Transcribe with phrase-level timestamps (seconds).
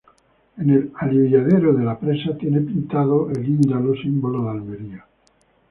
[0.57, 5.05] En el aliviadero de la presa tiene pintado el indalo, símbolo de Almería.